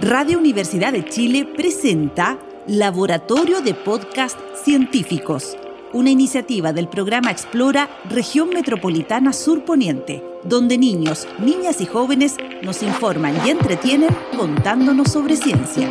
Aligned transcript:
Radio 0.00 0.38
Universidad 0.38 0.92
de 0.92 1.04
Chile 1.04 1.48
presenta 1.56 2.36
Laboratorio 2.66 3.60
de 3.60 3.74
Podcast 3.74 4.36
Científicos, 4.64 5.56
una 5.92 6.10
iniciativa 6.10 6.72
del 6.72 6.88
programa 6.88 7.30
Explora 7.30 7.88
Región 8.10 8.48
Metropolitana 8.48 9.32
Sur 9.32 9.64
Poniente, 9.64 10.22
donde 10.42 10.78
niños, 10.78 11.28
niñas 11.38 11.80
y 11.80 11.86
jóvenes 11.86 12.36
nos 12.62 12.82
informan 12.82 13.34
y 13.46 13.50
entretienen 13.50 14.10
contándonos 14.36 15.12
sobre 15.12 15.36
ciencia. 15.36 15.88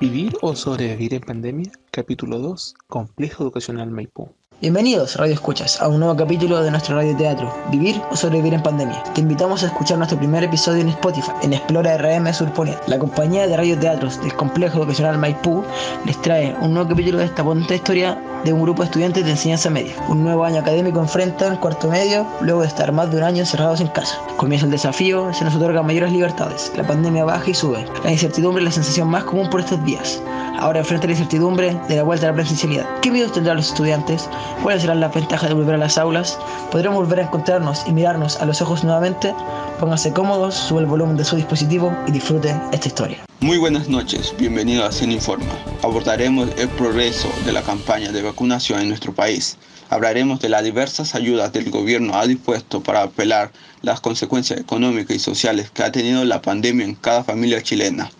¿Vivir 0.00 0.32
o 0.40 0.56
sobrevivir 0.56 1.12
en 1.12 1.20
pandemia? 1.20 1.72
Capítulo 1.90 2.38
2. 2.38 2.74
Complejo 2.88 3.44
Educacional 3.44 3.90
Maipú. 3.90 4.30
Bienvenidos, 4.58 5.16
Radio 5.16 5.34
Escuchas, 5.34 5.82
a 5.82 5.88
un 5.88 6.00
nuevo 6.00 6.16
capítulo 6.16 6.62
de 6.62 6.70
nuestro 6.70 6.96
radioteatro, 6.96 7.54
Vivir 7.70 8.00
o 8.10 8.16
Sobrevivir 8.16 8.54
en 8.54 8.62
Pandemia. 8.62 9.02
Te 9.12 9.20
invitamos 9.20 9.62
a 9.62 9.66
escuchar 9.66 9.98
nuestro 9.98 10.16
primer 10.16 10.44
episodio 10.44 10.80
en 10.80 10.88
Spotify, 10.88 11.30
en 11.42 11.52
Explora 11.52 11.98
RM 11.98 12.32
Surponiente. 12.32 12.82
La 12.86 12.98
compañía 12.98 13.46
de 13.46 13.54
radioteatros 13.54 14.18
del 14.22 14.32
Complejo 14.32 14.78
Educacional 14.78 15.18
Maipú 15.18 15.62
les 16.06 16.18
trae 16.22 16.56
un 16.62 16.72
nuevo 16.72 16.88
capítulo 16.88 17.18
de 17.18 17.26
esta 17.26 17.42
bonita 17.42 17.74
historia 17.74 18.18
de 18.46 18.52
un 18.54 18.62
grupo 18.62 18.80
de 18.80 18.86
estudiantes 18.86 19.26
de 19.26 19.32
enseñanza 19.32 19.68
media. 19.68 19.92
Un 20.08 20.24
nuevo 20.24 20.42
año 20.42 20.60
académico 20.60 21.00
enfrentan 21.00 21.58
cuarto 21.58 21.90
medio, 21.90 22.26
luego 22.40 22.62
de 22.62 22.68
estar 22.68 22.90
más 22.92 23.10
de 23.10 23.18
un 23.18 23.24
año 23.24 23.40
encerrados 23.40 23.82
en 23.82 23.88
casa. 23.88 24.18
Comienza 24.38 24.64
el 24.64 24.72
desafío, 24.72 25.34
se 25.34 25.44
nos 25.44 25.54
otorgan 25.54 25.84
mayores 25.84 26.12
libertades. 26.12 26.72
La 26.78 26.86
pandemia 26.86 27.26
baja 27.26 27.50
y 27.50 27.54
sube. 27.54 27.84
La 28.04 28.10
incertidumbre 28.10 28.62
es 28.62 28.64
la 28.64 28.72
sensación 28.72 29.08
más 29.08 29.24
común 29.24 29.50
por 29.50 29.60
estos 29.60 29.84
días. 29.84 30.18
Ahora 30.58 30.78
enfrenta 30.78 31.06
la 31.06 31.12
incertidumbre 31.12 31.78
de 31.86 31.96
la 31.96 32.02
vuelta 32.02 32.26
a 32.26 32.30
la 32.30 32.36
presencialidad. 32.36 32.86
¿Qué 33.02 33.10
miedos 33.10 33.32
tendrán 33.32 33.58
los 33.58 33.68
estudiantes? 33.68 34.28
¿Cuáles 34.62 34.82
serán 34.82 35.00
las 35.00 35.14
ventajas 35.14 35.50
de 35.50 35.54
volver 35.54 35.74
a 35.74 35.78
las 35.78 35.98
aulas? 35.98 36.38
¿Podremos 36.70 36.98
volver 36.98 37.20
a 37.20 37.22
encontrarnos 37.24 37.84
y 37.86 37.92
mirarnos 37.92 38.40
a 38.40 38.46
los 38.46 38.62
ojos 38.62 38.82
nuevamente? 38.82 39.34
Pónganse 39.78 40.12
cómodos, 40.12 40.54
sube 40.54 40.80
el 40.80 40.86
volumen 40.86 41.16
de 41.18 41.24
su 41.24 41.36
dispositivo 41.36 41.94
y 42.06 42.12
disfrute 42.12 42.54
esta 42.72 42.88
historia. 42.88 43.18
Muy 43.40 43.58
buenas 43.58 43.88
noches, 43.88 44.34
bienvenido 44.38 44.86
a 44.86 44.92
Cien 44.92 45.12
Informa. 45.12 45.52
Abordaremos 45.82 46.48
el 46.56 46.68
progreso 46.70 47.28
de 47.44 47.52
la 47.52 47.62
campaña 47.62 48.10
de 48.10 48.22
vacunación 48.22 48.80
en 48.80 48.88
nuestro 48.88 49.12
país. 49.12 49.58
Hablaremos 49.90 50.40
de 50.40 50.48
las 50.48 50.64
diversas 50.64 51.14
ayudas 51.14 51.52
del 51.52 51.70
gobierno 51.70 52.14
ha 52.16 52.26
dispuesto 52.26 52.82
para 52.82 53.02
apelar 53.02 53.52
las 53.82 54.00
consecuencias 54.00 54.58
económicas 54.58 55.14
y 55.14 55.20
sociales 55.20 55.70
que 55.70 55.82
ha 55.84 55.92
tenido 55.92 56.24
la 56.24 56.40
pandemia 56.40 56.86
en 56.86 56.94
cada 56.94 57.22
familia 57.22 57.62
chilena. 57.62 58.10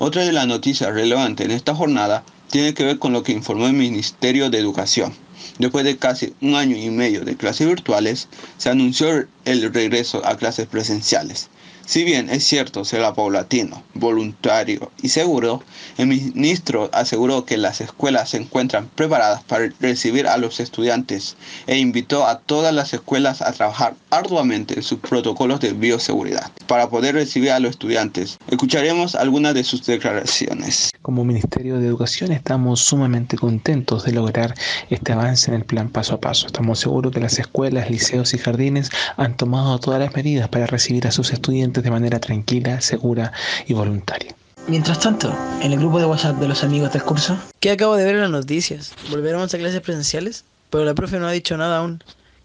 Otra 0.00 0.22
de 0.22 0.30
las 0.30 0.46
noticias 0.46 0.94
relevantes 0.94 1.44
en 1.44 1.50
esta 1.50 1.74
jornada 1.74 2.22
tiene 2.52 2.72
que 2.72 2.84
ver 2.84 3.00
con 3.00 3.12
lo 3.12 3.24
que 3.24 3.32
informó 3.32 3.66
el 3.66 3.72
Ministerio 3.72 4.48
de 4.48 4.58
Educación. 4.58 5.12
Después 5.58 5.84
de 5.84 5.96
casi 5.96 6.34
un 6.40 6.54
año 6.54 6.76
y 6.76 6.88
medio 6.88 7.24
de 7.24 7.36
clases 7.36 7.66
virtuales, 7.66 8.28
se 8.58 8.70
anunció 8.70 9.26
el 9.44 9.72
regreso 9.74 10.24
a 10.24 10.36
clases 10.36 10.68
presenciales. 10.68 11.48
Si 11.88 12.04
bien 12.04 12.28
es 12.28 12.44
cierto 12.44 12.84
será 12.84 13.14
paulatino, 13.14 13.82
voluntario 13.94 14.92
y 15.00 15.08
seguro, 15.08 15.62
el 15.96 16.08
ministro 16.08 16.90
aseguró 16.92 17.46
que 17.46 17.56
las 17.56 17.80
escuelas 17.80 18.28
se 18.28 18.36
encuentran 18.36 18.90
preparadas 18.94 19.42
para 19.44 19.72
recibir 19.80 20.26
a 20.26 20.36
los 20.36 20.60
estudiantes 20.60 21.38
e 21.66 21.78
invitó 21.78 22.26
a 22.26 22.40
todas 22.40 22.74
las 22.74 22.92
escuelas 22.92 23.40
a 23.40 23.52
trabajar 23.52 23.94
arduamente 24.10 24.74
en 24.74 24.82
sus 24.82 24.98
protocolos 24.98 25.60
de 25.60 25.72
bioseguridad 25.72 26.50
para 26.66 26.90
poder 26.90 27.14
recibir 27.14 27.52
a 27.52 27.58
los 27.58 27.70
estudiantes. 27.70 28.36
Escucharemos 28.50 29.14
algunas 29.14 29.54
de 29.54 29.64
sus 29.64 29.86
declaraciones. 29.86 30.90
Como 31.00 31.24
Ministerio 31.24 31.78
de 31.78 31.86
Educación 31.86 32.32
estamos 32.32 32.80
sumamente 32.80 33.38
contentos 33.38 34.04
de 34.04 34.12
lograr 34.12 34.54
este 34.90 35.14
avance 35.14 35.50
en 35.50 35.56
el 35.56 35.64
plan 35.64 35.88
paso 35.88 36.16
a 36.16 36.20
paso. 36.20 36.48
Estamos 36.48 36.80
seguros 36.80 37.14
que 37.14 37.20
las 37.20 37.38
escuelas, 37.38 37.90
liceos 37.90 38.34
y 38.34 38.38
jardines 38.38 38.90
han 39.16 39.38
tomado 39.38 39.78
todas 39.78 40.00
las 40.00 40.14
medidas 40.14 40.50
para 40.50 40.66
recibir 40.66 41.06
a 41.06 41.12
sus 41.12 41.32
estudiantes 41.32 41.77
de 41.82 41.90
manera 41.90 42.18
tranquila, 42.20 42.80
segura 42.80 43.32
y 43.66 43.74
voluntaria. 43.74 44.34
Mientras 44.66 45.00
tanto, 45.00 45.34
en 45.62 45.72
el 45.72 45.78
grupo 45.78 45.98
de 45.98 46.04
WhatsApp 46.04 46.36
de 46.36 46.48
los 46.48 46.62
amigos 46.62 46.92
del 46.92 47.02
curso, 47.02 47.38
¿Qué 47.60 47.70
acabo 47.70 47.96
de 47.96 48.04
ver 48.04 48.16
en 48.16 48.20
las 48.20 48.30
noticias? 48.30 48.92
¿Volveremos 49.10 49.52
a 49.54 49.58
clases 49.58 49.80
presenciales? 49.80 50.44
Pero 50.70 50.84
la 50.84 50.94
profe 50.94 51.18
no 51.18 51.26
ha 51.26 51.32
dicho 51.32 51.56
nada 51.56 51.78
aún. 51.78 52.02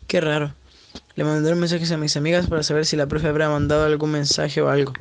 Qué 0.08 0.22
raro. 0.22 0.54
Le 1.16 1.24
mandé 1.24 1.54
mensajes 1.54 1.92
a 1.92 1.98
mis 1.98 2.16
amigas 2.16 2.48
para 2.48 2.64
saber 2.64 2.86
si 2.86 2.96
la 2.96 3.08
profe 3.08 3.28
habrá 3.28 3.50
mandado 3.50 3.86
algún 3.86 4.12
mensaje 4.12 4.62
o 4.62 4.70
algo. 4.70 4.94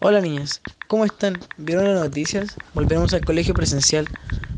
Hola 0.00 0.20
niñas, 0.20 0.60
¿cómo 0.88 1.04
están? 1.04 1.38
¿Vieron 1.56 1.84
las 1.84 2.04
noticias? 2.04 2.56
Volveremos 2.74 3.14
al 3.14 3.24
colegio 3.24 3.54
presencial. 3.54 4.06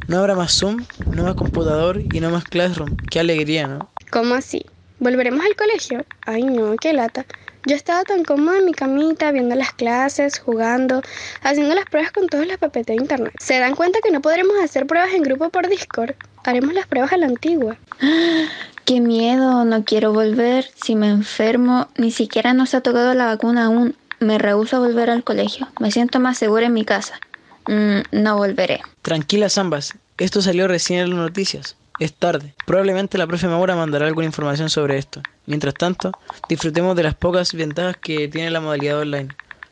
No 0.08 0.18
habrá 0.18 0.34
más 0.34 0.52
Zoom, 0.58 0.84
no 1.14 1.22
más 1.24 1.34
computador 1.34 2.00
y 2.12 2.20
no 2.20 2.30
más 2.30 2.44
Classroom. 2.44 2.96
Qué 3.10 3.20
alegría, 3.20 3.66
¿no? 3.66 3.90
¿Cómo 4.10 4.34
así? 4.34 4.64
¿Volveremos 4.98 5.44
al 5.44 5.54
colegio? 5.54 6.04
Ay 6.26 6.42
no, 6.42 6.74
qué 6.80 6.92
lata. 6.92 7.24
Yo 7.68 7.76
estaba 7.76 8.02
tan 8.02 8.24
cómoda 8.24 8.56
en 8.56 8.64
mi 8.64 8.72
camita, 8.72 9.30
viendo 9.30 9.54
las 9.54 9.74
clases, 9.74 10.38
jugando, 10.38 11.02
haciendo 11.42 11.74
las 11.74 11.84
pruebas 11.84 12.12
con 12.12 12.26
todos 12.26 12.46
los 12.46 12.56
papeles 12.56 12.86
de 12.86 12.94
internet. 12.94 13.34
¿Se 13.38 13.58
dan 13.58 13.74
cuenta 13.74 13.98
que 14.02 14.10
no 14.10 14.22
podremos 14.22 14.56
hacer 14.64 14.86
pruebas 14.86 15.12
en 15.12 15.22
grupo 15.22 15.50
por 15.50 15.68
Discord? 15.68 16.14
Haremos 16.44 16.72
las 16.72 16.86
pruebas 16.86 17.12
a 17.12 17.18
la 17.18 17.26
antigua. 17.26 17.76
Qué 18.86 19.02
miedo, 19.02 19.66
no 19.66 19.84
quiero 19.84 20.14
volver. 20.14 20.70
Si 20.82 20.96
me 20.96 21.10
enfermo, 21.10 21.88
ni 21.98 22.10
siquiera 22.10 22.54
nos 22.54 22.72
ha 22.72 22.80
tocado 22.80 23.12
la 23.12 23.26
vacuna 23.26 23.66
aún. 23.66 23.94
Me 24.18 24.38
rehúso 24.38 24.76
a 24.76 24.78
volver 24.78 25.10
al 25.10 25.22
colegio. 25.22 25.68
Me 25.78 25.90
siento 25.90 26.20
más 26.20 26.38
segura 26.38 26.64
en 26.64 26.72
mi 26.72 26.86
casa. 26.86 27.20
Mm, 27.66 27.98
no 28.12 28.38
volveré. 28.38 28.80
Tranquilas 29.02 29.58
ambas. 29.58 29.92
Esto 30.16 30.40
salió 30.40 30.68
recién 30.68 31.00
en 31.00 31.10
las 31.10 31.18
noticias. 31.18 31.76
Es 31.98 32.14
tarde. 32.14 32.54
Probablemente 32.64 33.18
la 33.18 33.26
profe 33.26 33.48
Maura 33.48 33.74
mandará 33.74 34.06
alguna 34.06 34.26
información 34.26 34.70
sobre 34.70 34.98
esto. 34.98 35.20
Mientras 35.46 35.74
tanto, 35.74 36.12
disfrutemos 36.48 36.94
de 36.94 37.02
las 37.02 37.14
pocas 37.14 37.52
ventajas 37.54 37.96
que 37.96 38.28
tiene 38.28 38.50
la 38.50 38.60
modalidad 38.60 39.00
online. 39.00 39.28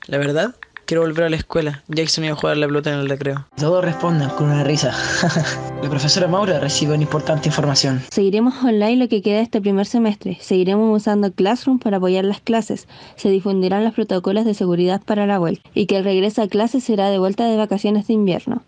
La 0.08 0.18
verdad, 0.18 0.56
quiero 0.86 1.02
volver 1.02 1.26
a 1.26 1.30
la 1.30 1.36
escuela. 1.36 1.84
Jackson 1.86 2.24
iba 2.24 2.32
a 2.32 2.36
jugar 2.36 2.56
la 2.56 2.66
pelota 2.66 2.92
en 2.92 2.98
el 2.98 3.08
recreo. 3.08 3.46
todos 3.56 3.84
respondan 3.84 4.30
con 4.30 4.50
una 4.50 4.64
risa. 4.64 4.92
la 5.82 5.88
profesora 5.88 6.26
Maura 6.26 6.58
recibe 6.58 6.94
una 6.94 7.04
importante 7.04 7.48
información. 7.48 8.02
Seguiremos 8.10 8.54
online 8.64 8.96
lo 8.96 9.08
que 9.08 9.22
queda 9.22 9.36
de 9.36 9.42
este 9.42 9.60
primer 9.60 9.86
semestre. 9.86 10.36
Seguiremos 10.40 10.96
usando 10.96 11.32
Classroom 11.32 11.78
para 11.78 11.98
apoyar 11.98 12.24
las 12.24 12.40
clases. 12.40 12.88
Se 13.14 13.28
difundirán 13.28 13.84
los 13.84 13.94
protocolos 13.94 14.44
de 14.44 14.54
seguridad 14.54 15.00
para 15.04 15.26
la 15.26 15.38
vuelta. 15.38 15.68
Y 15.74 15.86
que 15.86 15.98
el 15.98 16.04
regreso 16.04 16.42
a 16.42 16.48
clases 16.48 16.82
será 16.82 17.08
de 17.08 17.18
vuelta 17.18 17.46
de 17.46 17.56
vacaciones 17.56 18.08
de 18.08 18.14
invierno. 18.14 18.62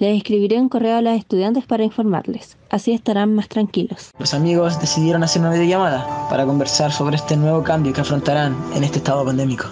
Les 0.00 0.16
escribiré 0.16 0.60
un 0.60 0.68
correo 0.68 0.96
a 0.96 1.02
los 1.02 1.18
estudiantes 1.18 1.64
para 1.66 1.82
informarles. 1.82 2.56
Así 2.70 2.92
estarán 2.92 3.34
más 3.34 3.48
tranquilos. 3.48 4.12
Los 4.20 4.32
amigos 4.32 4.80
decidieron 4.80 5.24
hacer 5.24 5.42
una 5.42 5.50
videollamada 5.50 6.28
para 6.30 6.46
conversar 6.46 6.92
sobre 6.92 7.16
este 7.16 7.36
nuevo 7.36 7.64
cambio 7.64 7.92
que 7.92 8.02
afrontarán 8.02 8.56
en 8.76 8.84
este 8.84 8.98
estado 8.98 9.24
pandémico. 9.24 9.64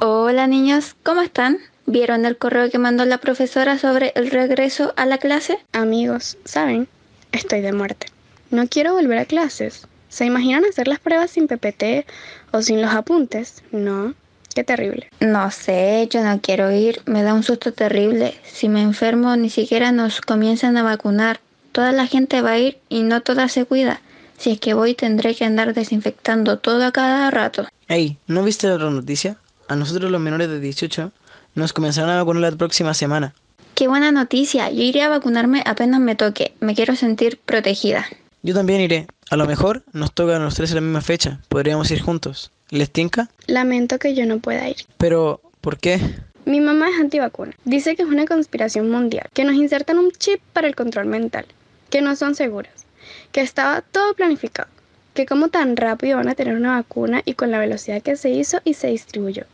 Hola 0.00 0.48
niños, 0.48 0.96
¿cómo 1.04 1.20
están? 1.20 1.58
¿Vieron 1.86 2.26
el 2.26 2.36
correo 2.36 2.68
que 2.70 2.78
mandó 2.78 3.04
la 3.04 3.18
profesora 3.18 3.78
sobre 3.78 4.12
el 4.16 4.32
regreso 4.32 4.92
a 4.96 5.06
la 5.06 5.18
clase? 5.18 5.60
Amigos, 5.72 6.36
¿saben? 6.44 6.88
Estoy 7.30 7.60
de 7.60 7.72
muerte. 7.72 8.08
No 8.50 8.66
quiero 8.66 8.94
volver 8.94 9.18
a 9.18 9.26
clases. 9.26 9.86
¿Se 10.08 10.24
imaginan 10.24 10.64
hacer 10.64 10.88
las 10.88 10.98
pruebas 10.98 11.30
sin 11.30 11.46
PPT 11.46 12.04
o 12.50 12.62
sin 12.62 12.82
los 12.82 12.92
apuntes? 12.92 13.62
No. 13.70 14.14
Qué 14.56 14.64
terrible. 14.64 15.10
No 15.20 15.50
sé, 15.50 16.08
yo 16.10 16.24
no 16.24 16.40
quiero 16.40 16.72
ir. 16.72 17.02
Me 17.04 17.22
da 17.22 17.34
un 17.34 17.42
susto 17.42 17.74
terrible. 17.74 18.32
Si 18.50 18.70
me 18.70 18.80
enfermo, 18.80 19.36
ni 19.36 19.50
siquiera 19.50 19.92
nos 19.92 20.22
comienzan 20.22 20.78
a 20.78 20.82
vacunar. 20.82 21.40
Toda 21.72 21.92
la 21.92 22.06
gente 22.06 22.40
va 22.40 22.52
a 22.52 22.58
ir 22.58 22.78
y 22.88 23.02
no 23.02 23.20
toda 23.20 23.50
se 23.50 23.66
cuida. 23.66 24.00
Si 24.38 24.52
es 24.52 24.58
que 24.58 24.72
voy, 24.72 24.94
tendré 24.94 25.34
que 25.34 25.44
andar 25.44 25.74
desinfectando 25.74 26.58
todo 26.58 26.86
a 26.86 26.90
cada 26.90 27.30
rato. 27.30 27.66
Hey, 27.86 28.16
¿no 28.28 28.42
viste 28.44 28.66
la 28.66 28.78
noticia? 28.78 29.36
A 29.68 29.76
nosotros 29.76 30.10
los 30.10 30.22
menores 30.22 30.48
de 30.48 30.58
18 30.58 31.12
nos 31.54 31.74
comenzarán 31.74 32.08
a 32.08 32.24
vacunar 32.24 32.50
la 32.50 32.56
próxima 32.56 32.94
semana. 32.94 33.34
Qué 33.74 33.88
buena 33.88 34.10
noticia. 34.10 34.70
Yo 34.70 34.80
iré 34.80 35.02
a 35.02 35.10
vacunarme 35.10 35.62
apenas 35.66 36.00
me 36.00 36.16
toque. 36.16 36.54
Me 36.60 36.74
quiero 36.74 36.96
sentir 36.96 37.38
protegida. 37.44 38.06
Yo 38.42 38.54
también 38.54 38.80
iré. 38.80 39.06
A 39.28 39.36
lo 39.36 39.44
mejor 39.44 39.84
nos 39.92 40.14
tocan 40.14 40.40
a 40.40 40.44
los 40.46 40.54
tres 40.54 40.70
en 40.70 40.76
la 40.76 40.80
misma 40.80 41.02
fecha. 41.02 41.40
Podríamos 41.50 41.90
ir 41.90 42.00
juntos. 42.00 42.52
¿Les 42.70 42.90
tinca? 42.90 43.28
Lamento 43.46 43.98
que 43.98 44.14
yo 44.14 44.26
no 44.26 44.38
pueda 44.40 44.68
ir. 44.68 44.76
Pero, 44.98 45.40
¿por 45.60 45.78
qué? 45.78 46.00
Mi 46.46 46.60
mamá 46.60 46.90
es 46.90 47.00
antivacuna. 47.00 47.52
Dice 47.64 47.94
que 47.94 48.02
es 48.02 48.08
una 48.08 48.26
conspiración 48.26 48.90
mundial, 48.90 49.28
que 49.32 49.44
nos 49.44 49.54
insertan 49.54 49.98
un 49.98 50.10
chip 50.10 50.40
para 50.52 50.66
el 50.66 50.74
control 50.74 51.06
mental, 51.06 51.46
que 51.90 52.00
no 52.00 52.16
son 52.16 52.34
seguros, 52.34 52.72
que 53.30 53.40
estaba 53.40 53.82
todo 53.82 54.14
planificado, 54.14 54.68
que 55.14 55.26
como 55.26 55.48
tan 55.48 55.76
rápido 55.76 56.16
van 56.16 56.28
a 56.28 56.34
tener 56.34 56.54
una 56.54 56.76
vacuna 56.76 57.22
y 57.24 57.34
con 57.34 57.50
la 57.50 57.58
velocidad 57.58 58.02
que 58.02 58.16
se 58.16 58.30
hizo 58.30 58.60
y 58.64 58.74
se 58.74 58.88
distribuyó. 58.88 59.44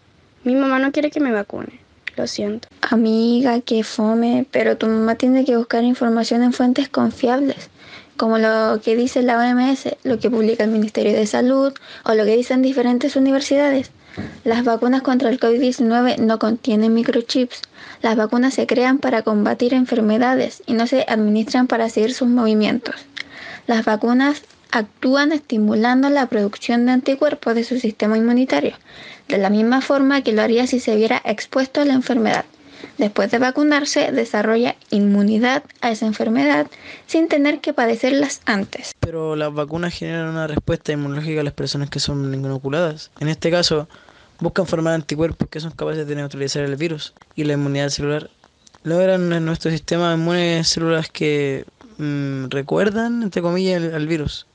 Mi 0.44 0.54
mamá 0.54 0.78
no 0.78 0.90
quiere 0.90 1.10
que 1.10 1.20
me 1.20 1.32
vacune. 1.32 1.80
Lo 2.16 2.26
siento. 2.26 2.68
Amiga, 2.82 3.60
qué 3.60 3.84
fome, 3.84 4.46
pero 4.50 4.76
tu 4.76 4.86
mamá 4.86 5.14
tiene 5.14 5.44
que 5.46 5.56
buscar 5.56 5.82
información 5.84 6.42
en 6.42 6.52
fuentes 6.52 6.88
confiables, 6.90 7.70
como 8.22 8.38
lo 8.38 8.80
que 8.80 8.94
dice 8.94 9.20
la 9.20 9.36
OMS, 9.36 9.96
lo 10.04 10.20
que 10.20 10.30
publica 10.30 10.62
el 10.62 10.70
Ministerio 10.70 11.12
de 11.12 11.26
Salud 11.26 11.72
o 12.04 12.14
lo 12.14 12.24
que 12.24 12.36
dicen 12.36 12.62
diferentes 12.62 13.16
universidades. 13.16 13.90
Las 14.44 14.62
vacunas 14.62 15.02
contra 15.02 15.28
el 15.28 15.40
COVID-19 15.40 16.18
no 16.18 16.38
contienen 16.38 16.94
microchips. 16.94 17.62
Las 18.00 18.14
vacunas 18.14 18.54
se 18.54 18.68
crean 18.68 18.98
para 18.98 19.22
combatir 19.22 19.74
enfermedades 19.74 20.62
y 20.66 20.74
no 20.74 20.86
se 20.86 21.04
administran 21.08 21.66
para 21.66 21.88
seguir 21.88 22.14
sus 22.14 22.28
movimientos. 22.28 22.94
Las 23.66 23.84
vacunas 23.84 24.42
actúan 24.70 25.32
estimulando 25.32 26.08
la 26.08 26.26
producción 26.26 26.86
de 26.86 26.92
anticuerpos 26.92 27.56
de 27.56 27.64
su 27.64 27.80
sistema 27.80 28.16
inmunitario, 28.16 28.76
de 29.26 29.38
la 29.38 29.50
misma 29.50 29.80
forma 29.80 30.22
que 30.22 30.30
lo 30.30 30.42
haría 30.42 30.68
si 30.68 30.78
se 30.78 30.94
viera 30.94 31.20
expuesto 31.24 31.80
a 31.80 31.84
la 31.84 31.94
enfermedad. 31.94 32.44
Después 32.98 33.30
de 33.30 33.38
vacunarse, 33.38 34.12
desarrolla 34.12 34.76
inmunidad 34.90 35.62
a 35.80 35.90
esa 35.90 36.06
enfermedad 36.06 36.66
sin 37.06 37.28
tener 37.28 37.60
que 37.60 37.72
padecerlas 37.72 38.40
antes. 38.44 38.92
Pero 39.00 39.36
las 39.36 39.52
vacunas 39.52 39.94
generan 39.94 40.28
una 40.28 40.46
respuesta 40.46 40.92
inmunológica 40.92 41.40
a 41.40 41.44
las 41.44 41.54
personas 41.54 41.90
que 41.90 42.00
son 42.00 42.32
inoculadas. 42.32 43.10
En 43.20 43.28
este 43.28 43.50
caso, 43.50 43.88
buscan 44.40 44.66
formar 44.66 44.94
anticuerpos 44.94 45.48
que 45.48 45.60
son 45.60 45.72
capaces 45.72 46.06
de 46.06 46.16
neutralizar 46.16 46.64
el 46.64 46.76
virus 46.76 47.14
y 47.34 47.44
la 47.44 47.54
inmunidad 47.54 47.88
celular. 47.88 48.30
Logran 48.84 49.32
en 49.32 49.44
nuestro 49.44 49.70
sistema 49.70 50.14
inmune 50.14 50.64
células 50.64 51.08
que 51.08 51.64
mm, 51.98 52.46
recuerdan, 52.50 53.22
entre 53.22 53.42
comillas, 53.42 53.94
al 53.94 54.06
virus. 54.06 54.46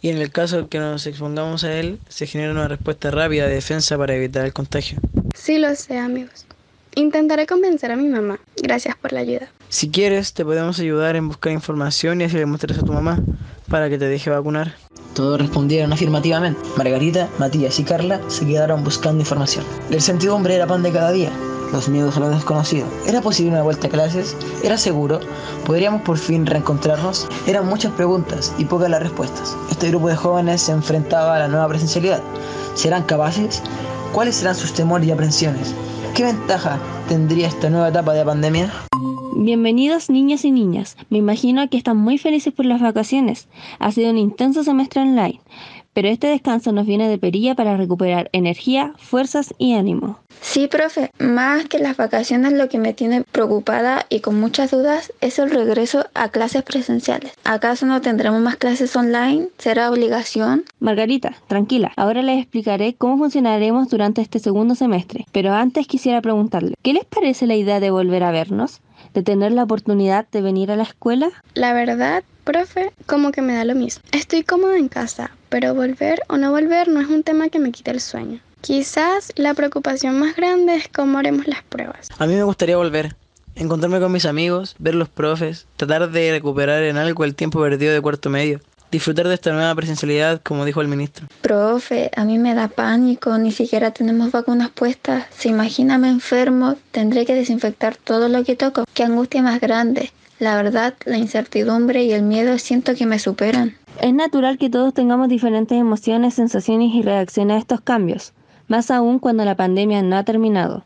Y 0.00 0.10
en 0.10 0.18
el 0.18 0.30
caso 0.30 0.68
que 0.68 0.78
nos 0.78 1.06
expongamos 1.06 1.64
a 1.64 1.72
él, 1.72 1.98
se 2.08 2.26
genera 2.26 2.52
una 2.52 2.68
respuesta 2.68 3.10
rápida 3.10 3.48
de 3.48 3.54
defensa 3.54 3.98
para 3.98 4.14
evitar 4.14 4.44
el 4.44 4.52
contagio. 4.52 5.00
Sí 5.34 5.58
lo 5.58 5.74
sé, 5.74 5.98
amigos. 5.98 6.46
Intentaré 6.94 7.46
convencer 7.46 7.92
a 7.92 7.96
mi 7.96 8.08
mamá. 8.08 8.38
Gracias 8.56 8.96
por 8.96 9.12
la 9.12 9.20
ayuda. 9.20 9.48
Si 9.68 9.90
quieres, 9.90 10.32
te 10.32 10.44
podemos 10.44 10.78
ayudar 10.80 11.16
en 11.16 11.28
buscar 11.28 11.52
información 11.52 12.20
y 12.20 12.24
así 12.24 12.36
le 12.36 12.46
muestres 12.46 12.78
a 12.78 12.82
tu 12.82 12.92
mamá 12.92 13.20
para 13.68 13.88
que 13.88 13.98
te 13.98 14.06
deje 14.06 14.30
vacunar. 14.30 14.74
Todos 15.14 15.40
respondieron 15.40 15.92
afirmativamente. 15.92 16.60
Margarita, 16.76 17.28
Matías 17.38 17.78
y 17.78 17.84
Carla 17.84 18.20
se 18.28 18.46
quedaron 18.46 18.84
buscando 18.84 19.20
información. 19.20 19.64
La 19.90 19.96
incertidumbre 19.96 20.54
era 20.54 20.66
pan 20.66 20.82
de 20.82 20.92
cada 20.92 21.12
día. 21.12 21.30
Los 21.72 21.88
miedos 21.88 22.16
a 22.16 22.20
lo 22.20 22.30
desconocido. 22.30 22.86
¿Era 23.06 23.20
posible 23.20 23.52
una 23.52 23.62
vuelta 23.62 23.88
a 23.88 23.90
clases? 23.90 24.34
¿Era 24.62 24.78
seguro? 24.78 25.20
¿Podríamos 25.66 26.00
por 26.02 26.16
fin 26.16 26.46
reencontrarnos? 26.46 27.28
Eran 27.46 27.66
muchas 27.66 27.92
preguntas 27.92 28.54
y 28.56 28.64
pocas 28.64 28.88
las 28.88 29.02
respuestas. 29.02 29.54
Este 29.70 29.88
grupo 29.88 30.08
de 30.08 30.16
jóvenes 30.16 30.62
se 30.62 30.72
enfrentaba 30.72 31.36
a 31.36 31.40
la 31.40 31.48
nueva 31.48 31.68
presencialidad. 31.68 32.22
¿Serán 32.74 33.02
capaces? 33.02 33.62
¿Cuáles 34.12 34.36
serán 34.36 34.54
sus 34.54 34.72
temores 34.72 35.06
y 35.08 35.10
aprensiones? 35.10 35.74
¿Qué 36.18 36.24
ventaja 36.24 36.80
tendría 37.08 37.46
esta 37.46 37.70
nueva 37.70 37.90
etapa 37.90 38.12
de 38.12 38.24
pandemia? 38.24 38.72
Bienvenidos 39.36 40.10
niños 40.10 40.44
y 40.44 40.50
niñas. 40.50 40.96
Me 41.10 41.18
imagino 41.18 41.70
que 41.70 41.76
están 41.76 41.96
muy 41.96 42.18
felices 42.18 42.52
por 42.52 42.66
las 42.66 42.80
vacaciones. 42.80 43.46
Ha 43.78 43.92
sido 43.92 44.10
un 44.10 44.18
intenso 44.18 44.64
semestre 44.64 45.02
online, 45.02 45.40
pero 45.98 46.10
este 46.10 46.28
descanso 46.28 46.70
nos 46.70 46.86
viene 46.86 47.08
de 47.08 47.18
perilla 47.18 47.56
para 47.56 47.76
recuperar 47.76 48.30
energía, 48.32 48.92
fuerzas 48.98 49.52
y 49.58 49.74
ánimo. 49.74 50.20
Sí, 50.40 50.68
profe, 50.68 51.10
más 51.18 51.64
que 51.64 51.80
las 51.80 51.96
vacaciones 51.96 52.52
lo 52.52 52.68
que 52.68 52.78
me 52.78 52.92
tiene 52.92 53.24
preocupada 53.24 54.06
y 54.08 54.20
con 54.20 54.38
muchas 54.38 54.70
dudas 54.70 55.12
es 55.20 55.40
el 55.40 55.50
regreso 55.50 56.06
a 56.14 56.28
clases 56.28 56.62
presenciales. 56.62 57.32
¿Acaso 57.42 57.84
no 57.84 58.00
tendremos 58.00 58.40
más 58.40 58.54
clases 58.54 58.94
online? 58.94 59.48
¿Será 59.58 59.90
obligación? 59.90 60.62
Margarita, 60.78 61.34
tranquila, 61.48 61.90
ahora 61.96 62.22
les 62.22 62.38
explicaré 62.38 62.94
cómo 62.94 63.18
funcionaremos 63.18 63.88
durante 63.88 64.22
este 64.22 64.38
segundo 64.38 64.76
semestre, 64.76 65.26
pero 65.32 65.52
antes 65.52 65.88
quisiera 65.88 66.22
preguntarle, 66.22 66.76
¿qué 66.80 66.92
les 66.92 67.06
parece 67.06 67.48
la 67.48 67.56
idea 67.56 67.80
de 67.80 67.90
volver 67.90 68.22
a 68.22 68.30
vernos? 68.30 68.82
¿De 69.14 69.24
tener 69.24 69.50
la 69.50 69.64
oportunidad 69.64 70.28
de 70.30 70.42
venir 70.42 70.70
a 70.70 70.76
la 70.76 70.84
escuela? 70.84 71.30
La 71.54 71.72
verdad, 71.72 72.22
profe, 72.48 72.92
como 73.04 73.30
que 73.30 73.42
me 73.42 73.54
da 73.54 73.66
lo 73.66 73.74
mismo. 73.74 74.02
Estoy 74.10 74.42
cómoda 74.42 74.78
en 74.78 74.88
casa, 74.88 75.32
pero 75.50 75.74
volver 75.74 76.22
o 76.28 76.38
no 76.38 76.50
volver 76.50 76.88
no 76.88 76.98
es 76.98 77.08
un 77.08 77.22
tema 77.22 77.50
que 77.50 77.58
me 77.58 77.72
quite 77.72 77.90
el 77.90 78.00
sueño. 78.00 78.40
Quizás 78.62 79.34
la 79.36 79.52
preocupación 79.52 80.18
más 80.18 80.34
grande 80.34 80.76
es 80.76 80.88
cómo 80.88 81.18
haremos 81.18 81.46
las 81.46 81.62
pruebas. 81.64 82.08
A 82.18 82.26
mí 82.26 82.34
me 82.34 82.44
gustaría 82.44 82.78
volver, 82.78 83.14
encontrarme 83.54 84.00
con 84.00 84.12
mis 84.12 84.24
amigos, 84.24 84.76
ver 84.78 84.94
los 84.94 85.10
profes, 85.10 85.66
tratar 85.76 86.10
de 86.10 86.32
recuperar 86.32 86.84
en 86.84 86.96
algo 86.96 87.24
el 87.24 87.34
tiempo 87.34 87.60
perdido 87.60 87.92
de 87.92 88.00
cuarto 88.00 88.30
medio, 88.30 88.60
disfrutar 88.90 89.28
de 89.28 89.34
esta 89.34 89.52
nueva 89.52 89.74
presencialidad, 89.74 90.40
como 90.42 90.64
dijo 90.64 90.80
el 90.80 90.88
ministro. 90.88 91.26
Profe, 91.42 92.10
a 92.16 92.24
mí 92.24 92.38
me 92.38 92.54
da 92.54 92.68
pánico, 92.68 93.36
ni 93.36 93.52
siquiera 93.52 93.90
tenemos 93.90 94.32
vacunas 94.32 94.70
puestas. 94.70 95.26
Se 95.36 95.50
imagina 95.50 95.98
me 95.98 96.08
enfermo, 96.08 96.76
tendré 96.92 97.26
que 97.26 97.34
desinfectar 97.34 97.96
todo 97.96 98.30
lo 98.30 98.42
que 98.42 98.56
toco. 98.56 98.84
Qué 98.94 99.04
angustia 99.04 99.42
más 99.42 99.60
grande. 99.60 100.10
La 100.38 100.56
verdad, 100.56 100.94
la 101.04 101.18
incertidumbre 101.18 102.04
y 102.04 102.12
el 102.12 102.22
miedo 102.22 102.58
siento 102.58 102.94
que 102.94 103.06
me 103.06 103.18
superan. 103.18 103.76
Es 104.00 104.14
natural 104.14 104.58
que 104.58 104.70
todos 104.70 104.94
tengamos 104.94 105.28
diferentes 105.28 105.78
emociones, 105.78 106.34
sensaciones 106.34 106.94
y 106.94 107.02
reacciones 107.02 107.56
a 107.56 107.58
estos 107.58 107.80
cambios 107.80 108.32
más 108.68 108.90
aún 108.90 109.18
cuando 109.18 109.44
la 109.44 109.56
pandemia 109.56 110.02
no 110.02 110.16
ha 110.16 110.22
terminado. 110.22 110.84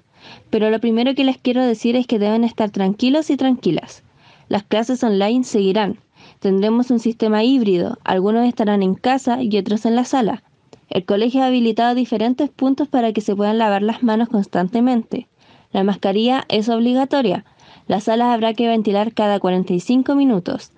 Pero 0.51 0.71
lo 0.71 0.81
primero 0.81 1.15
que 1.15 1.25
les 1.25 1.37
quiero 1.37 1.65
decir 1.65 1.97
es 1.97 2.07
que 2.07 2.19
deben 2.19 2.45
estar 2.45 2.71
tranquilos 2.71 3.29
y 3.29 3.37
tranquilas. 3.37 4.03
Las 4.49 4.63
clases 4.63 5.03
online 5.03 5.45
seguirán. 5.45 5.99
Tendremos 6.39 6.91
un 6.91 7.01
sistema 7.01 7.45
híbrido, 7.45 7.99
algunos 8.05 8.47
estarán 8.49 8.83
en 8.83 8.95
casa 8.95 9.43
y 9.43 9.57
otros 9.59 9.85
en 9.85 9.97
la 9.97 10.05
sala. 10.05 10.43
El 10.89 11.05
colegio 11.05 11.43
ha 11.43 11.47
habilitado 11.47 11.95
diferentes 11.95 12.49
puntos 12.51 12.89
para 12.89 13.13
que 13.13 13.21
se 13.21 13.35
puedan 13.35 13.59
lavar 13.59 13.83
las 13.83 14.03
manos 14.03 14.29
constantemente. 14.29 15.27
La 15.73 15.85
mascarilla 15.85 16.45
es 16.49 16.69
obligatoria. 16.69 17.45
Las 17.87 18.05
salas 18.05 18.29
habrá 18.29 18.55
que 18.55 18.69
ventilar 18.69 19.13
cada 19.13 19.41
45 19.41 20.15
minutos. 20.15 20.73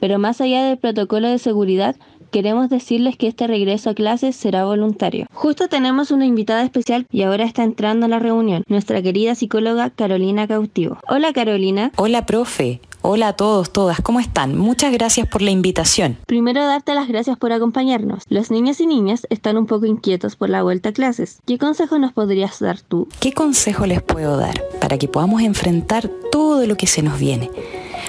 Pero 0.00 0.18
más 0.18 0.40
allá 0.40 0.64
del 0.64 0.78
protocolo 0.78 1.28
de 1.28 1.38
seguridad, 1.38 1.96
queremos 2.30 2.68
decirles 2.68 3.16
que 3.16 3.28
este 3.28 3.46
regreso 3.46 3.90
a 3.90 3.94
clases 3.94 4.34
será 4.34 4.64
voluntario. 4.64 5.26
Justo 5.32 5.68
tenemos 5.68 6.10
una 6.10 6.26
invitada 6.26 6.62
especial 6.62 7.06
y 7.10 7.22
ahora 7.22 7.44
está 7.44 7.62
entrando 7.62 8.06
a 8.06 8.08
la 8.08 8.18
reunión, 8.18 8.64
nuestra 8.66 9.00
querida 9.02 9.34
psicóloga 9.34 9.90
Carolina 9.90 10.48
Cautivo. 10.48 10.98
Hola 11.08 11.32
Carolina. 11.32 11.92
Hola 11.96 12.26
profe. 12.26 12.80
Hola 13.06 13.28
a 13.28 13.32
todos, 13.34 13.70
todas, 13.70 14.00
¿cómo 14.00 14.18
están? 14.18 14.56
Muchas 14.56 14.90
gracias 14.90 15.28
por 15.28 15.42
la 15.42 15.50
invitación. 15.50 16.16
Primero 16.24 16.66
darte 16.66 16.94
las 16.94 17.06
gracias 17.06 17.36
por 17.36 17.52
acompañarnos. 17.52 18.22
Los 18.30 18.50
niños 18.50 18.80
y 18.80 18.86
niñas 18.86 19.26
están 19.28 19.58
un 19.58 19.66
poco 19.66 19.84
inquietos 19.84 20.36
por 20.36 20.48
la 20.48 20.62
vuelta 20.62 20.88
a 20.88 20.92
clases. 20.92 21.36
¿Qué 21.44 21.58
consejo 21.58 21.98
nos 21.98 22.14
podrías 22.14 22.60
dar 22.60 22.80
tú? 22.80 23.06
¿Qué 23.20 23.34
consejo 23.34 23.84
les 23.84 24.00
puedo 24.00 24.38
dar 24.38 24.58
para 24.80 24.96
que 24.96 25.06
podamos 25.06 25.42
enfrentar 25.42 26.08
todo 26.32 26.66
lo 26.66 26.78
que 26.78 26.86
se 26.86 27.02
nos 27.02 27.18
viene? 27.18 27.50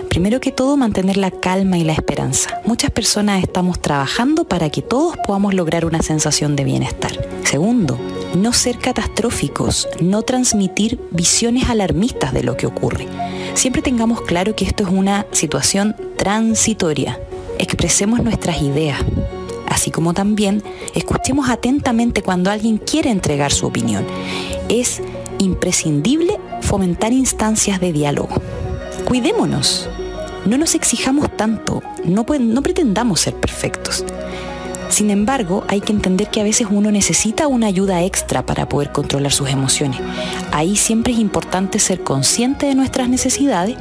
Primero 0.08 0.40
que 0.40 0.54
todo, 0.54 0.78
mantener 0.78 1.18
la 1.18 1.30
calma 1.30 1.78
y 1.78 1.84
la 1.84 1.92
esperanza. 1.92 2.62
Muchas 2.64 2.90
personas 2.90 3.44
estamos 3.44 3.82
trabajando 3.82 4.46
para 4.46 4.70
que 4.70 4.82
todos 4.82 5.18
podamos 5.28 5.54
lograr 5.54 5.84
una 5.84 6.02
sensación 6.02 6.56
de 6.56 6.64
bienestar. 6.64 7.12
Segundo, 7.44 8.00
no 8.34 8.54
ser 8.54 8.80
catastróficos, 8.80 9.90
no 10.00 10.22
transmitir 10.22 11.02
visiones 11.12 11.70
alarmistas 11.70 12.34
de 12.34 12.44
lo 12.44 12.56
que 12.56 12.66
ocurre. 12.66 13.08
Siempre 13.56 13.82
tengamos 13.82 14.22
claro 14.22 14.56
que 14.56 14.66
esto 14.66 14.84
es 14.84 14.90
una 14.90 15.26
situación 15.32 15.96
transitoria. 16.18 17.20
Expresemos 17.58 18.22
nuestras 18.22 18.62
ideas, 18.62 19.00
así 19.68 19.92
como 19.92 20.14
también 20.14 20.62
escuchemos 20.94 21.50
atentamente 21.50 22.22
cuando 22.22 22.52
alguien 22.52 22.78
quiere 22.78 23.10
entregar 23.10 23.54
su 23.54 23.66
opinión. 23.66 24.06
Es 24.68 25.02
imprescindible 25.40 26.38
fomentar 26.62 27.14
instancias 27.14 27.80
de 27.80 27.94
diálogo. 27.94 28.42
Cuidémonos, 29.06 29.90
no 30.46 30.58
nos 30.58 30.76
exijamos 30.76 31.36
tanto, 31.36 31.82
no, 32.04 32.26
pretendamos 32.26 33.22
ser 33.22 33.36
perfectos. 33.36 34.04
Sin 34.90 35.10
embargo, 35.10 35.64
hay 35.68 35.82
que 35.82 35.92
entender 35.92 36.30
que 36.30 36.42
a 36.42 36.44
veces 36.44 36.68
uno 36.70 36.92
necesita 36.92 37.48
una 37.48 37.68
ayuda 37.68 38.04
extra 38.04 38.46
para 38.46 38.70
poder 38.70 38.92
controlar 38.92 39.32
sus 39.32 39.50
emociones. 39.50 40.00
Ahí 40.56 40.78
siempre 40.78 41.12
es 41.12 41.20
importante 41.20 41.80
ser 41.80 42.02
consciente 42.02 42.68
de 42.68 42.76
nuestras 42.76 43.10
necesidades 43.10 43.76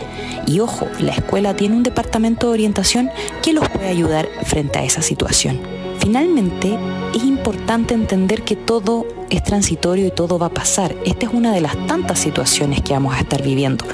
y 0.44 0.58
ojo, 0.58 0.88
la 0.98 1.12
escuela 1.12 1.54
tiene 1.54 1.76
un 1.76 1.84
departamento 1.84 2.48
de 2.48 2.54
orientación 2.54 3.12
que 3.44 3.52
los 3.52 3.68
puede 3.68 3.86
ayudar 3.86 4.26
frente 4.42 4.80
a 4.80 4.84
esa 4.84 5.00
situación. 5.00 5.60
Finalmente, 6.00 6.76
es 7.14 7.22
importante 7.22 7.94
entender 7.94 8.42
que 8.42 8.56
todo 8.56 9.06
es 9.30 9.44
transitorio 9.44 10.08
y 10.08 10.10
todo 10.10 10.36
va 10.36 10.46
a 10.46 10.52
pasar. 10.52 10.96
Esta 11.06 11.26
es 11.26 11.32
una 11.32 11.52
de 11.52 11.60
las 11.60 11.76
tantas 11.86 12.18
situaciones 12.18 12.82
que 12.82 12.92
vamos 12.92 13.14
a 13.14 13.20
estar 13.20 13.40
viviendo. 13.40 13.84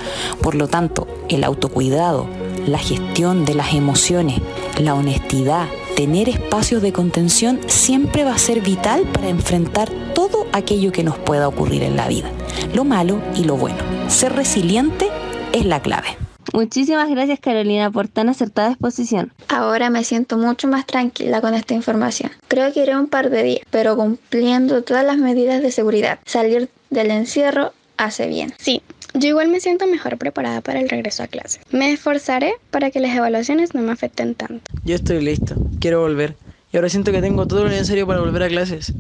Por 0.41 0.55
lo 0.55 0.67
tanto, 0.67 1.07
el 1.29 1.45
autocuidado, 1.45 2.29
la 2.67 2.79
gestión 2.79 3.45
de 3.45 3.57
las 3.57 3.75
emociones, 3.75 4.41
la 4.79 4.95
honestidad, 4.95 5.67
tener 6.01 6.31
espacios 6.31 6.81
de 6.81 6.95
contención 6.95 7.61
siempre 7.67 8.25
va 8.25 8.33
a 8.33 8.39
ser 8.39 8.63
vital 8.63 9.03
para 9.13 9.29
enfrentar 9.29 9.91
todo 10.15 10.47
aquello 10.51 10.93
que 10.93 11.05
nos 11.05 11.19
pueda 11.19 11.47
ocurrir 11.47 11.83
en 11.83 11.95
la 11.95 12.09
vida, 12.09 12.31
lo 12.75 12.85
malo 12.85 13.21
y 13.37 13.45
lo 13.45 13.59
bueno. 13.59 13.77
Ser 14.09 14.33
resiliente 14.33 15.09
es 15.53 15.67
la 15.67 15.83
clave. 15.83 16.17
Muchísimas 16.55 17.11
gracias 17.11 17.39
Carolina 17.39 17.91
por 17.91 18.09
tan 18.09 18.31
acertada 18.31 18.71
exposición. 18.71 19.35
Ahora 19.49 19.91
me 19.91 20.03
siento 20.03 20.39
mucho 20.39 20.69
más 20.69 20.87
tranquila 20.87 21.43
con 21.43 21.53
esta 21.53 21.75
información. 21.75 22.31
Creo 22.49 22.73
que 22.73 22.83
iré 22.83 22.97
un 22.97 23.09
par 23.09 23.29
de 23.29 23.43
días, 23.43 23.67
pero 23.69 23.95
cumpliendo 23.95 24.83
todas 24.83 25.05
las 25.05 25.19
medidas 25.19 25.61
de 25.61 25.71
seguridad. 25.71 26.19
Salir 26.25 26.71
del 26.89 27.11
encierro 27.11 27.75
hace 27.99 28.27
bien. 28.27 28.55
Sí, 28.59 28.81
yo 29.15 29.29
igual 29.29 29.49
me 29.49 29.61
siento 29.61 29.87
mejor 29.87 30.19
preparada 30.19 30.61
para 30.61 30.81
el 30.81 30.89
regreso 30.89 31.23
a 31.23 31.27
clase. 31.27 31.61
Me 31.71 31.93
esforzaré 31.93 32.55
para 32.71 32.91
que 32.91 33.01
las 33.01 33.17
evaluaciones 33.17 33.75
no 33.75 33.83
me 33.83 33.93
afecten 33.93 34.35
tanto. 34.35 34.71
Yo 34.85 34.95
estoy 34.95 35.23
listo, 35.23 35.55
quiero 35.81 36.01
volver. 36.01 36.37
Y 36.73 36.77
ahora 36.77 36.89
siento 36.89 37.11
que 37.11 37.21
tengo 37.21 37.47
todo 37.47 37.65
lo 37.65 37.71
necesario 37.71 38.07
para 38.07 38.21
volver 38.21 38.45
a 38.45 38.49
clases. 38.49 38.93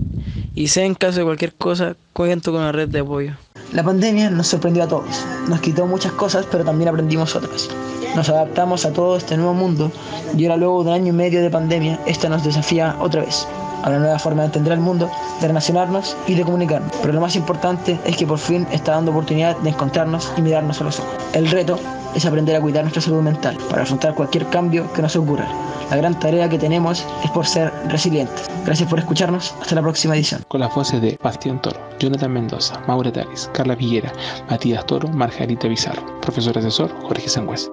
Y 0.55 0.69
sé 0.69 0.85
en 0.85 0.95
caso 0.95 1.21
de 1.21 1.25
cualquier 1.25 1.55
cosa, 1.55 1.97
cuento 2.13 2.51
con 2.51 2.63
una 2.63 2.73
red 2.73 2.89
de 2.89 3.01
apoyo. 3.01 3.37
La 3.73 3.85
pandemia 3.85 4.31
nos 4.31 4.49
sorprendió 4.49 4.83
a 4.83 4.89
todos. 4.89 5.25
Nos 5.49 5.61
quitó 5.61 5.87
muchas 5.87 6.13
cosas, 6.13 6.47
pero 6.51 6.65
también 6.65 6.89
aprendimos 6.89 7.37
otras. 7.37 7.69
Nos 8.15 8.29
adaptamos 8.29 8.85
a 8.85 8.93
todo 8.93 9.17
este 9.17 9.37
nuevo 9.37 9.55
mundo 9.55 9.91
y 10.37 10.45
ahora 10.45 10.57
luego 10.57 10.83
de 10.83 10.91
un 10.91 10.95
año 10.97 11.09
y 11.09 11.13
medio 11.13 11.43
de 11.43 11.51
pandemia, 11.51 11.99
esta 12.07 12.29
nos 12.29 12.43
desafía 12.43 12.97
otra 12.99 13.23
vez 13.23 13.47
a 13.83 13.89
una 13.89 14.01
nueva 14.01 14.19
forma 14.19 14.43
de 14.43 14.47
entender 14.47 14.73
el 14.75 14.81
mundo, 14.81 15.09
de 15.41 15.47
relacionarnos 15.47 16.17
y 16.27 16.35
de 16.35 16.43
comunicarnos. 16.43 16.91
Pero 17.01 17.15
lo 17.15 17.21
más 17.21 17.37
importante 17.37 17.99
es 18.05 18.17
que 18.17 18.27
por 18.27 18.39
fin 18.39 18.67
está 18.73 18.93
dando 18.93 19.13
oportunidad 19.13 19.57
de 19.59 19.71
encontrarnos 19.71 20.31
y 20.37 20.43
mirarnos 20.43 20.81
a 20.81 20.85
los 20.85 20.99
ojos. 20.99 21.13
El 21.33 21.49
reto 21.51 21.79
es 22.15 22.27
aprender 22.27 22.57
a 22.57 22.61
cuidar 22.61 22.83
nuestra 22.83 23.01
salud 23.01 23.23
mental 23.23 23.57
para 23.71 23.83
afrontar 23.83 24.15
cualquier 24.15 24.47
cambio 24.47 24.93
que 24.93 25.03
nos 25.03 25.15
ocurra. 25.15 25.47
La 25.91 25.97
gran 25.97 26.19
tarea 26.19 26.49
que 26.49 26.59
tenemos 26.59 27.07
es 27.25 27.31
por 27.31 27.47
ser 27.47 27.73
resilientes. 27.89 28.50
Gracias 28.65 28.89
por 28.89 28.99
escucharnos. 28.99 29.55
Hasta 29.61 29.75
la 29.75 29.83
próxima 29.83 30.15
edición. 30.15 30.45
Con 30.49 30.61
las 30.61 30.75
voces 30.75 31.01
de 31.01 31.19
Bastián 31.23 31.61
Toro, 31.63 31.81
Jonathan 31.99 32.33
Mendoza, 32.33 32.81
Maura 32.87 33.11
Taris, 33.11 33.51
Carla 33.53 33.75
Villera, 33.75 34.13
Matías 34.49 34.85
Toro, 34.87 35.09
Margarita 35.09 35.67
Bizarro, 35.69 36.21
profesor 36.21 36.57
asesor 36.59 36.91
Jorge 37.03 37.29
Sangüez. 37.29 37.71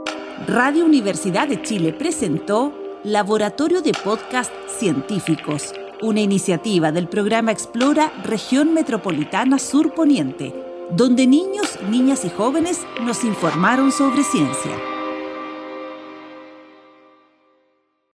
Radio 0.48 0.86
Universidad 0.86 1.48
de 1.48 1.62
Chile 1.62 1.94
presentó 1.94 2.74
Laboratorio 3.03 3.82
de 3.82 3.91
Podcast 3.91 4.51
Científicos, 4.79 5.74
una 6.01 6.22
iniciativa 6.22 6.91
del 6.91 7.08
programa 7.08 7.51
Explora 7.51 8.12
Región 8.24 8.74
Metropolitana 8.74 9.60
Sur 9.60 9.94
Poniente, 9.94 10.53
donde 10.91 11.27
niños, 11.27 11.79
niñas 11.89 12.24
y 12.24 12.29
jóvenes 12.29 12.79
nos 13.01 13.24
informaron 13.24 13.91
sobre 13.91 14.24
ciencia. 14.24 14.97